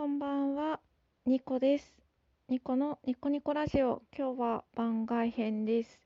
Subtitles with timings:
[0.00, 0.80] こんばんは、
[1.26, 1.94] ニコです。
[2.48, 6.00] ニコのニコニコラジオ、今日は番外編です。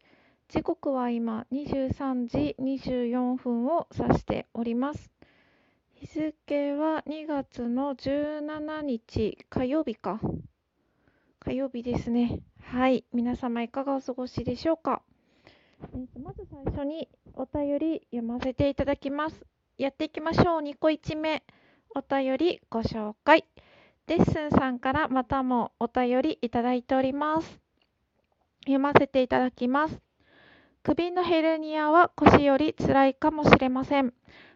[0.49, 5.13] 時刻は今23時24分を指しております。
[5.93, 10.19] 日付は2月の17日火曜日か。
[11.39, 12.41] 火曜日ですね。
[12.65, 15.03] はい、皆様いかがお過ごしでしょうか。
[15.93, 19.47] えーとまず最初にお便り読ませていただきます。
[19.79, 20.63] やっていきましょう。
[20.63, 21.45] 2個1目。
[21.95, 23.45] お便りご紹介。
[24.07, 27.59] デッスンさんからまたもお便りいただいております。
[28.65, 29.99] 読ませていただきます。
[30.83, 34.13] 首のヘルニアは腰より辛いかもしれません。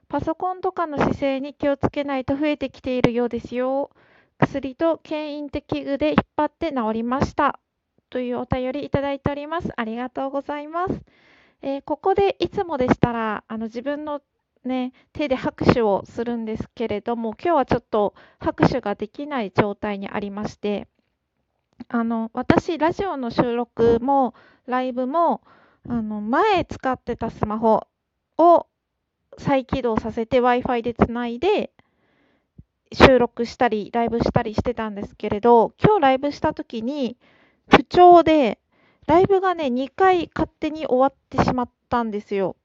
[0.09, 3.91] パソコンとかの姿勢に気をつけないと増えてきているようですよ。
[4.39, 7.59] 薬と牽引的具で引っ張って治りました。
[8.11, 9.71] というお便りいただいております。
[9.77, 11.01] ありがとうございます。
[11.63, 14.21] えーここでいつもでしたら、あの自分の
[14.69, 20.87] ね、手で拍手をするんですけれども、今日はちょっと拍手ができない状態にありまして、
[21.89, 24.35] あの、私、ラジオの収録も、
[24.67, 25.43] ライブも、
[25.89, 27.87] あの、前使ってたスマホ
[28.37, 28.67] を
[29.39, 31.73] 再起動させて Wi-Fi でつないで、
[32.93, 37.17] 収録したり、ライブしたりしてたんですけれど、今日ライブした時に、
[37.69, 38.59] 不調で、
[39.07, 42.57] ライブがね、2回勝手に終わってしまったんですよ。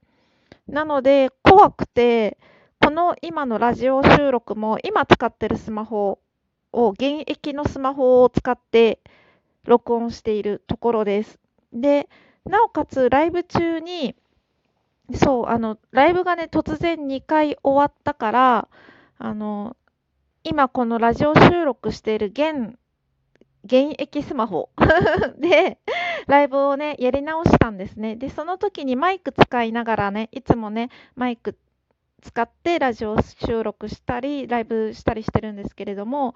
[0.67, 2.37] なので、怖くて、
[2.83, 6.19] この今のラジオ収録も、今使ってるスマホ
[6.71, 8.99] を、現役のスマホを使って
[9.65, 11.39] 録音しているところです。
[11.73, 12.09] で、
[12.45, 14.15] なおかつライブ中に、
[15.15, 18.67] そう、あの、ライブがね、突然2回終わったから、
[19.17, 19.75] あの、
[20.43, 22.77] 今このラジオ収録している現、
[23.65, 24.69] 現役スマホ
[25.39, 25.79] で、
[26.27, 28.15] ライブをね、やり直したんですね。
[28.15, 31.57] で、その時にマイク使いながらね、いつもね、マイク
[32.21, 36.35] 使ってラジオ収録したり、ライブしたりしてるんですけれども、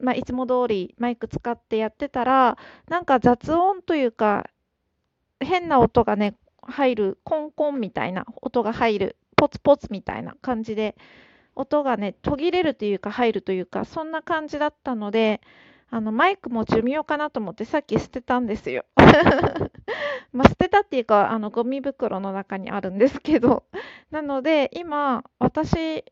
[0.00, 2.56] まあ、いつも通りマイク使ってやってたら、
[2.88, 4.48] なんか雑音というか、
[5.40, 10.96] 変な音がね、入る、コンコンみたいな音が入る、ポツポツみたいな感じで、
[11.54, 15.40] 音がね、途切れるというか入るというか、そんな感じだったので、
[15.94, 18.86] あの、マイクも寿命かなと思ってさっき捨てたんですよ。
[20.32, 23.64] まあ、捨てたっていうか、あの、ゴミ袋の中にあるんですけど。
[24.10, 26.06] なので、今、私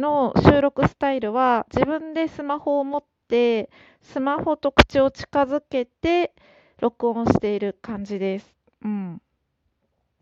[0.00, 3.70] の収録スタイルは、自分でスマホを持って、
[4.02, 6.34] スマホと口を近づけて、
[6.80, 8.52] 録音している感じです。
[8.82, 9.22] うん。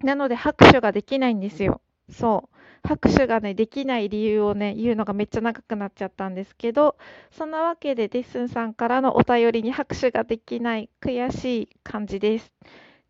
[0.01, 1.81] なので、拍手ができないんですよ。
[2.11, 2.62] そう。
[2.83, 6.97] 拍手がね、できない理由をね、言うのがめっちゃ長くなっちゃったんですけど、
[7.31, 12.53] そんなわけでデッスンさんからのお便りに拍手ができない悔しい感じです。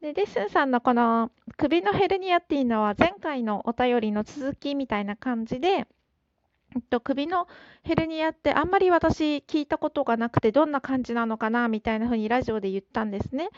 [0.01, 5.87] で、デッスンさんのこの首のヘルニアっていうのは前回のお便りの続きみたいな感じで、
[6.81, 7.47] と、首の
[7.83, 13.51] ヘルニアってあんまり私聞いたことがなくてどんな感じなのかなみたいな風にラジオで言ったんですね。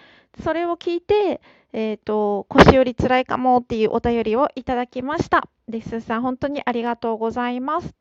[0.43, 1.41] それを聞いて、
[1.73, 5.49] えっと、腰より辛いかもっていうお便りをいただきました。
[5.69, 7.95] レッスンさん本当にありがとうございます。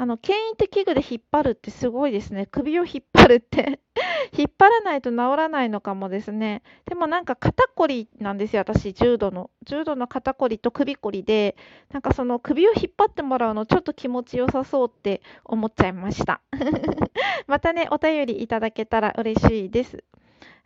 [0.00, 2.46] あの、牽引的器具で引っ張るってすごいですね。
[2.46, 3.80] 首を引っ張るって
[4.34, 6.62] 引っ張らないと治らないのかもですね。
[6.86, 9.50] でもなんか肩こりなんですよ、私、重度の。
[9.64, 11.54] 重度の肩こりと首こりで、
[11.92, 16.40] なんかその首を引っ張ってもらうのちょっと気持ちよさそうって思っちゃいました。
[17.46, 20.02] またね、お便りいただけたら嬉しいです。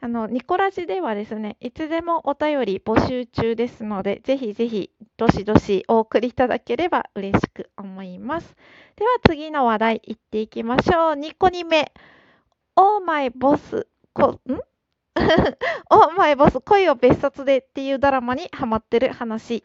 [0.00, 8.54] あの、ニコラジではですね、いつでもお便り募集中ですので、ぜひぜひ、どしどしお送りいただければ嬉しく思います。
[8.96, 11.14] では次の話題いっていきましょう。
[11.14, 11.92] 2個2目。
[12.76, 14.60] オーマイボス、こ、ん？
[15.90, 19.64] オーマイボス、恋を別冊でっていうドラマにハマってる話。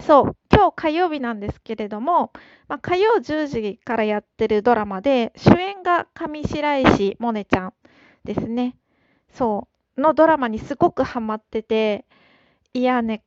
[0.00, 2.32] そう、今日火曜日なんですけれども、
[2.68, 7.74] まあ、火曜10時からやってるドラマで、主演が上白石萌音ちゃん
[8.24, 8.76] ですね。
[9.34, 12.04] そう、のドラマにすごくハマってて、
[12.72, 13.22] いやね、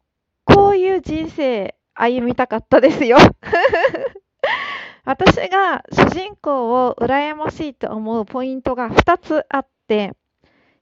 [0.45, 3.17] こういう人生歩みたかったですよ。
[5.05, 10.13] 私が主人公を羨ましいと思うポイントが2つあって、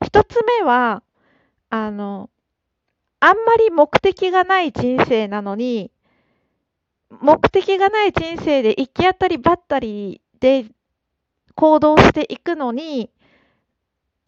[0.03, 1.03] 1つ目は、
[1.69, 2.29] あの、
[3.19, 5.91] あんまり目的がない人生なのに、
[7.09, 10.65] 目的がない人生で行き当たりばったりで
[11.55, 13.09] 行動していくのに、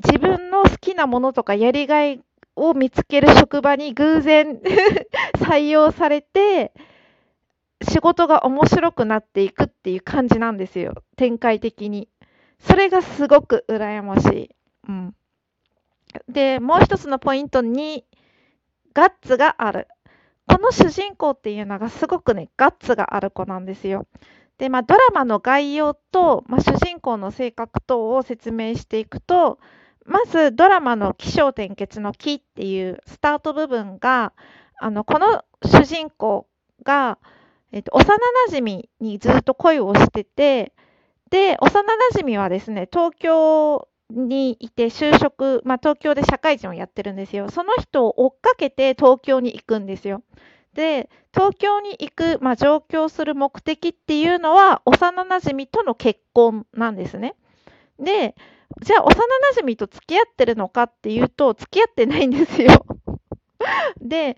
[0.04, 2.22] 自分の好きなものとかやりがい
[2.56, 4.60] を見つける職場に偶然
[5.40, 6.72] 採用されて、
[7.82, 10.94] 仕事が面白くなっていくっていう感じなんですよ。
[11.16, 12.08] 展開的に。
[12.60, 14.50] それがすごく羨ましい。
[14.88, 15.16] うん。
[16.30, 18.04] で、もう一つのポイント2、
[18.94, 19.88] ガッツがある。
[20.48, 24.08] この主人公っていうのがすごくね、ガッツがある子なんですよ。
[24.58, 29.60] で、まあ、ドラマの概要と、まあ、主人公の性格等を説明していくと、
[30.06, 34.34] まずドラマの起承転結の木っていうスタート部分が、
[34.80, 36.48] あの、この主人公
[36.84, 37.18] が、
[37.72, 38.18] えっと、幼
[38.50, 40.74] 馴染にずっと恋をしてて、
[41.30, 41.84] で、幼
[42.14, 47.50] 馴染はですね、東京にいて就職、まあ、東京で社会人をやってるんですよ。
[47.50, 50.22] その人を追っかけて東京に行くんですよ。
[50.74, 57.36] で、東京に行く、まあ、上京する目的っていうのは、幼馴染との結婚なんですね。
[58.00, 58.36] で、
[58.82, 59.12] じゃあ、幼
[59.56, 62.86] 馴染と付き合ってるのかっていうと、付き合ってないんですよ。
[64.02, 64.36] で、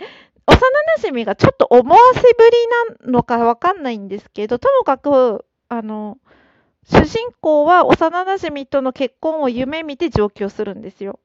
[0.48, 0.58] 幼
[1.00, 6.18] 馴染がちょっと思わせぶりなのかわかんないんですけど、ともかく、あの、
[6.88, 11.20] 主人公は幼馴染との結婚を夢見て上京するんですよ。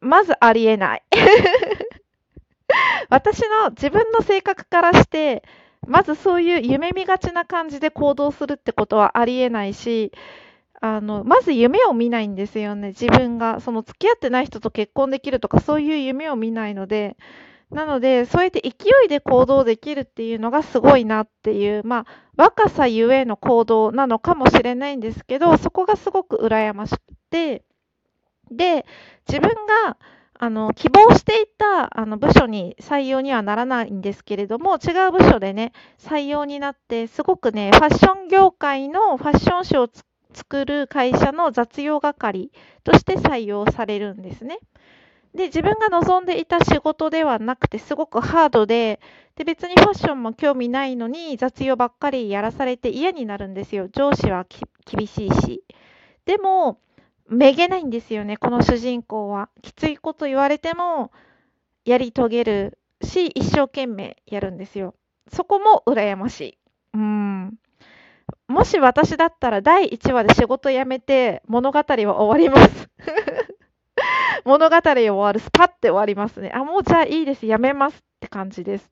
[0.00, 1.02] まずありえない。
[3.08, 5.42] 私の自分の性格からして、
[5.86, 10.12] まずそういう夢見がちな感じで行動するってことはありえないし、
[10.80, 13.60] あの、まず夢を見ないんですよね、自分が。
[13.60, 17.16] その付き合ってない人と結婚できるとかそういう夢を見ないので、
[17.70, 18.70] なので、そうやって勢
[19.04, 22.06] いで行動できるっていうのがすごいなっていう、まあ、
[22.36, 26.98] 若さゆえの行動なのかもしれないんですけど、そこがすごく羨ましく
[27.30, 27.62] て、
[28.50, 28.86] で、
[29.28, 29.50] 自分
[29.84, 29.98] が、
[30.42, 42.50] あの、希望していた、あの、部署に採用にはならないんですけれども、違う部署でね、採用になって、すごくね、ファッション業界のファッション誌を作作る会社の雑用係
[42.84, 44.58] として採用されるんですね。
[45.34, 49.00] で、自分が望んでいた仕事ではなくて、すごくハードで、
[49.36, 53.88] で、別にファッションも興味ないのに、雑用ばっかりやらされて嫌になるんですよ。
[53.88, 54.44] 上司は
[54.84, 55.64] 厳しいし。
[56.24, 56.80] でも、
[57.28, 59.48] めげないんですよね、この主人公は。
[59.62, 61.12] きついこと言われても、
[61.84, 64.94] やり遂げるし、一生懸命やるんですよ。
[65.32, 66.58] そこも羨ましい。
[66.94, 67.29] うん。
[68.50, 72.90] もし私だったら第1話で仕事辞めて物語は終わります
[74.44, 76.50] 物語終わる、スパッて終わりますね。
[76.54, 77.46] あ、もうじゃあいいです。
[77.46, 78.90] やめますって感じです。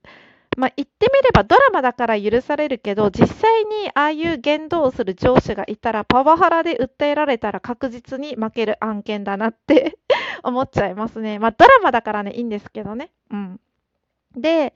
[0.56, 9.98] まあ、言ってみればドラマだから許されるけど、実際にああいう言動をする上司がいたら、パワハラで訴えられたら確実に負ける案件だなって
[10.42, 11.38] 思っちゃいますね。
[11.38, 13.10] まあ、ドラマだからね、いいんですけどね。
[13.30, 13.60] うん。
[14.36, 14.74] で、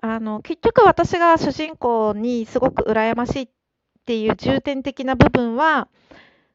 [0.00, 3.52] あの、結局私が主人公にすごく羨ましいって
[4.04, 5.88] ていう重点的な部分は、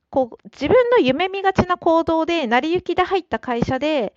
[0.09, 4.13] こう、自分の夢見がちな行動で、成り行きで入った会社で、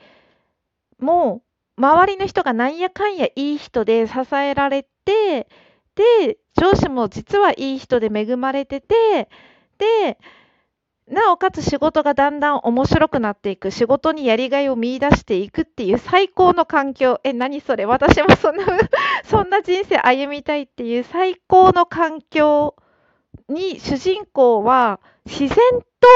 [0.98, 1.42] も
[1.78, 5.48] う、周りの人がなんやかんやいい人で支えられて、
[5.94, 9.28] で、上司も実はいい人で恵まれてて、
[9.78, 10.18] で、
[11.08, 17.20] なおかつ仕事がだんだん面白くなっていく、仕事にやりがいを見出していくっていう最高の環境。
[17.24, 17.84] え、何それ？
[17.86, 18.64] 私もそんな
[19.24, 22.76] そんな人生歩みたいっていう最高の環境
[23.48, 25.56] に主人公は自然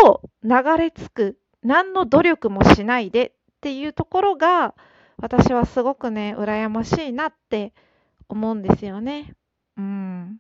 [0.03, 4.75] と流れ着く、何の努力もしないでっていうところが、
[5.19, 7.73] 私はすごくね、羨ましいなって
[8.29, 9.35] 思うんですよね。
[9.77, 10.39] うん。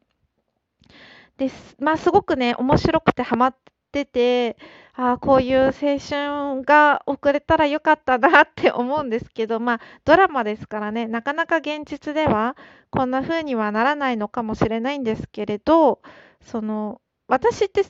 [1.36, 1.76] です。
[1.78, 3.56] まあ、すごくね、面白くてハマっ
[3.92, 4.56] てて、
[4.94, 12.56] ああ、こういう青春が送れたらよかったなって思うんですけど、まあ、ドラマですからね、なかなか現実では
[12.90, 16.00] こんな風にはならないのかもしれないんですけれど、
[16.42, 17.84] その、私って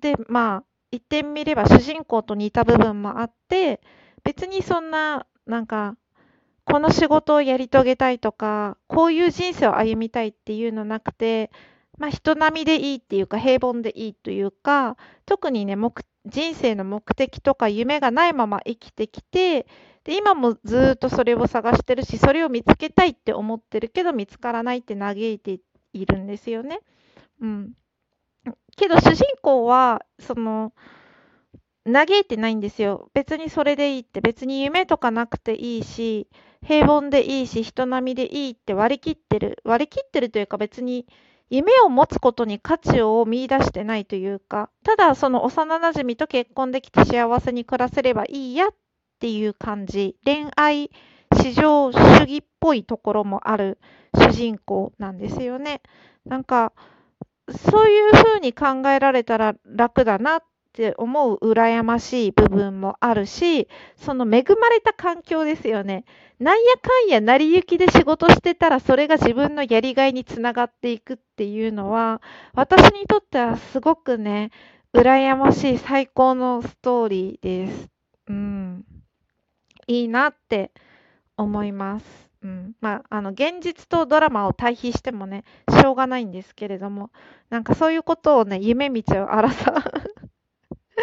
[0.00, 3.80] で、まあ、言ってみれば主人公と似た部分もあって、
[4.24, 5.96] 別にそんな、なんか、
[6.64, 11.50] この仕事をやり遂げたいとか、こういう人生を歩みたいっていうのなくて、
[11.98, 15.92] まあ、人並みでいいっていうか、平凡でいいというか、特にね、目
[16.26, 19.66] 人生の目的とか夢がないまま生きてきて、
[20.04, 25.60] で今もずっとそれを探してるし、それを見つけたいって思ってるけど、見つからないって嘆いて
[25.92, 26.80] いるんですよね。
[27.40, 27.72] うん。
[28.76, 30.72] けど主人公は、その、
[31.84, 33.10] 嘆いてないんですよ。
[33.12, 36.28] 別にそれでいいって、別に夢とかなくていいし、
[36.64, 39.58] 平凡でいいし、人並みでいいって割り切ってる。
[39.64, 41.06] 割り切ってるというか別に
[41.50, 48.70] 夢を持つことに価値を見出してないというか、ただその幼馴染と結婚できて幸せに暮らせればいいやっ
[49.18, 50.16] ていう感じ。
[50.24, 50.90] 恋愛
[51.34, 53.78] 至上主義っぽいところもある
[54.14, 55.82] 主人公なんですよね。
[56.24, 56.72] なんか、
[57.50, 66.04] そういうふうに考えられたら楽だなって思う羨ましい部分もあるし、その恵まれた環境ですよね。
[66.38, 72.22] なんやかんや成り行きで仕事してたらそれが自分のやりがいにつながっていくっていうのは、
[72.54, 74.50] 私にとってはすごくね、
[74.94, 77.88] 羨ましい最高のストーリーです。
[78.28, 78.84] うん。
[79.86, 80.70] いいなって
[81.36, 82.31] 思います。
[82.42, 82.74] うん。
[82.80, 87.10] まあ、あの、現実とドラマを対比してもね、しょうがないんですけれども、
[87.50, 89.74] なんかそういうことをね、夢見ちゃう荒さ。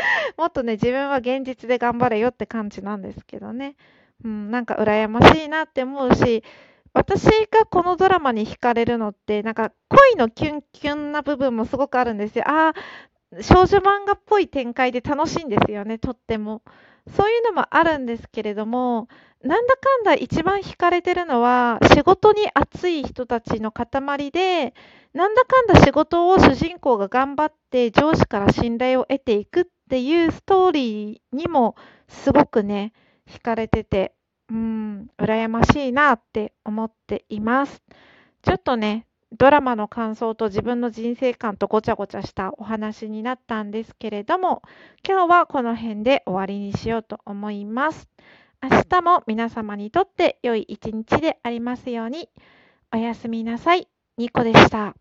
[0.37, 3.75] もっとね、自分は現実で頑張れよって感じなんですけどね。
[4.23, 6.43] うん、なんか羨ましいなって思うし、
[6.93, 12.45] 私がこのドラマに惹かれるのって、なんか恋のキュンキュンな部分もすごくあるんですよ。
[12.49, 12.73] ああ、
[13.41, 16.61] 少女漫画っぽい展開で楽しいんですよね、とっても。
[17.15, 19.07] そういうのもあるんですけれども、
[19.43, 24.73] なんだかんだ一番惹かれてるのは、仕事に熱い人たちの塊で、
[25.13, 31.75] なんだかんだ仕事を主人公が頑張って上司から信頼を得ていくっていうストーリーにも
[32.07, 32.93] すごくね、
[33.27, 34.13] 惹かれてて、
[34.49, 37.81] うん、羨ましいなって思っています。
[38.41, 44.63] ちょっとね、ドラマの感想と自分の人生観とごちゃごちゃしたお話になったんですけれども、
[45.07, 48.09] 今日はこの辺で終わりにしようと思います。
[48.61, 52.29] 明日も皆様にとって良い一日でありますように。
[52.91, 53.87] おやすみなさい。
[54.17, 54.95] ニコでした。